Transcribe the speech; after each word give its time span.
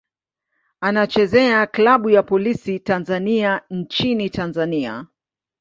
Anachezea 0.81 1.67
klabu 1.67 2.09
ya 2.09 2.23
Polisi 2.23 2.79
Tanzania 2.79 3.61
nchini 3.69 4.29
Tanzania. 4.29 5.05